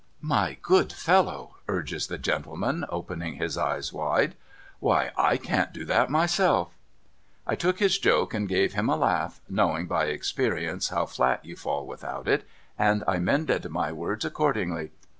'My 0.35 0.57
good 0.63 0.91
fellow,' 0.91 1.57
urges 1.67 2.07
the 2.07 2.17
gentleman, 2.17 2.85
opening 2.89 3.35
his 3.35 3.55
eyes 3.55 3.93
wide,' 3.93 4.33
why 4.79 5.11
/ 5.37 5.43
can't 5.43 5.71
do 5.71 5.85
that 5.85 6.09
myself!' 6.09 6.75
I 7.45 7.53
took 7.53 7.77
his 7.77 7.99
joke, 7.99 8.33
and 8.33 8.49
gave 8.49 8.73
him 8.73 8.89
a 8.89 8.97
laugh 8.97 9.41
(knowing 9.47 9.85
by 9.85 10.05
experience 10.05 10.89
how 10.89 11.05
flat 11.05 11.45
you 11.45 11.55
fall 11.55 11.85
without 11.85 12.27
it), 12.27 12.47
and 12.79 13.03
I 13.07 13.19
mended 13.19 13.69
my 13.69 13.91
words 13.91 14.25
accordingly. 14.25 14.89